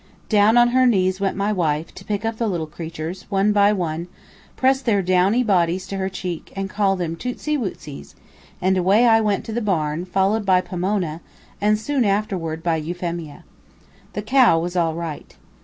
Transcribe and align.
Down 0.29 0.57
on 0.57 0.69
her 0.69 0.87
knees 0.87 1.19
went 1.21 1.37
my 1.37 1.53
wife, 1.53 1.93
to 1.93 2.03
pick 2.03 2.25
up 2.25 2.37
the 2.37 2.47
little 2.47 2.65
creatures, 2.65 3.27
one 3.29 3.53
by 3.53 3.71
one, 3.71 4.07
press 4.57 4.81
their 4.81 5.03
downy 5.03 5.43
bodies 5.43 5.85
to 5.85 5.97
her 5.97 6.09
cheek, 6.09 6.51
and 6.55 6.71
call 6.71 6.95
them 6.95 7.15
tootsy 7.15 7.55
wootsies, 7.55 8.15
and 8.59 8.77
away 8.79 9.05
went 9.21 9.41
I 9.43 9.45
to 9.45 9.53
the 9.53 9.61
barn, 9.61 10.05
followed 10.05 10.43
by 10.43 10.59
Pomona, 10.59 11.21
and 11.61 11.77
soon 11.77 12.03
afterward 12.03 12.63
by 12.63 12.77
Euphemia. 12.77 13.43
The 14.13 14.23
cow 14.23 14.57
was 14.57 14.75
all 14.75 14.95
right. 14.95 15.35